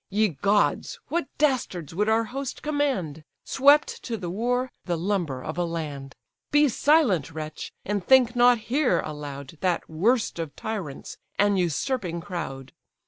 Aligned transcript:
Ye 0.09 0.29
gods, 0.29 0.99
what 1.09 1.27
dastards 1.37 1.93
would 1.93 2.09
our 2.09 2.23
host 2.23 2.63
command! 2.63 3.23
Swept 3.43 4.01
to 4.01 4.17
the 4.17 4.31
war, 4.31 4.71
the 4.85 4.97
lumber 4.97 5.43
of 5.43 5.59
a 5.59 5.63
land. 5.63 6.15
Be 6.49 6.69
silent, 6.69 7.29
wretch, 7.31 7.71
and 7.85 8.03
think 8.03 8.35
not 8.35 8.57
here 8.73 9.01
allow'd 9.05 9.59
That 9.61 9.87
worst 9.87 10.39
of 10.39 10.55
tyrants, 10.55 11.19
an 11.37 11.55
usurping 11.55 12.19
crowd. 12.19 12.73